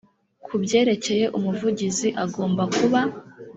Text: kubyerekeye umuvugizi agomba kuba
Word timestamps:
kubyerekeye 0.45 1.25
umuvugizi 1.37 2.07
agomba 2.23 2.63
kuba 2.75 3.01